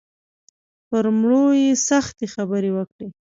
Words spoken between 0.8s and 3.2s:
پر مړو یې سختې خبرې وکړې.